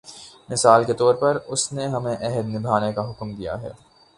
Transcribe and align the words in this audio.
مثال 0.49 0.83
کے 0.83 0.93
طور 0.93 1.15
پر 1.15 1.37
اس 1.47 1.73
نے 1.73 1.87
ہمیں 1.87 2.15
عہد 2.15 2.45
نبھانے 2.55 2.93
کا 2.93 3.09
حکم 3.09 3.35
دیا 3.35 3.61
ہے۔ 3.61 3.71